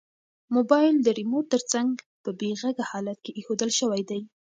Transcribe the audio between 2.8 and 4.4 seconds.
حالت کې ایښودل شوی دی.